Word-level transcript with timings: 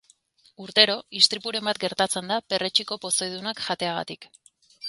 Urtero 0.63 0.95
istripuren 1.19 1.69
bat 1.69 1.81
gertatzen 1.85 2.33
da 2.33 2.39
perretxiko 2.55 3.01
pozoidunak 3.07 3.63
jateagatik. 3.67 4.31